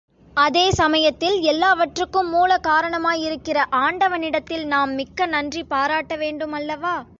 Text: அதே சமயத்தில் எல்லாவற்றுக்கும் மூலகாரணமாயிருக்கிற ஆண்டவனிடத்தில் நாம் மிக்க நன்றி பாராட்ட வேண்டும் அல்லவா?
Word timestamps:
அதே 0.37 0.71
சமயத்தில் 0.71 1.41
எல்லாவற்றுக்கும் 1.41 2.33
மூலகாரணமாயிருக்கிற 2.35 3.65
ஆண்டவனிடத்தில் 3.69 4.65
நாம் 4.65 4.93
மிக்க 4.93 5.25
நன்றி 5.25 5.63
பாராட்ட 5.63 6.15
வேண்டும் 6.15 6.51
அல்லவா? 6.51 7.05